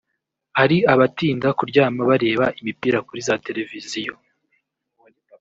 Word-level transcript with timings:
hari 0.57 0.77
abatinda 0.93 1.47
kuryama 1.57 2.01
bareba 2.09 2.45
imipira 2.59 2.97
kuri 3.07 3.19
za 3.27 3.35
televiziyo 3.45 4.13